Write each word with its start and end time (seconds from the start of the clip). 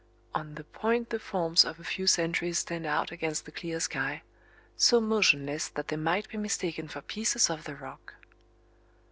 On 0.33 0.55
the 0.55 0.63
point 0.63 1.11
the 1.11 1.19
forms 1.19 1.63
of 1.63 1.79
a 1.79 1.83
few 1.83 2.07
sentries 2.07 2.57
stand 2.57 2.87
out 2.87 3.11
against 3.11 3.45
the 3.45 3.51
clear 3.51 3.79
sky, 3.79 4.23
so 4.75 4.99
motionless 4.99 5.67
that 5.67 5.89
they 5.89 5.95
might 5.95 6.27
be 6.27 6.39
mistaken 6.39 6.87
for 6.87 7.01
pieces 7.03 7.51
of 7.51 7.65
the 7.65 7.75
rock. 7.75 8.15